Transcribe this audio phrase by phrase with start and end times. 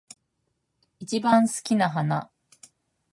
[0.97, 2.31] 一番好きな花